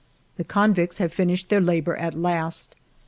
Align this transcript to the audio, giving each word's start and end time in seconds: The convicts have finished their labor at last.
The 0.37 0.43
convicts 0.43 0.97
have 0.97 1.13
finished 1.13 1.49
their 1.49 1.61
labor 1.61 1.95
at 1.95 2.15
last. 2.15 2.75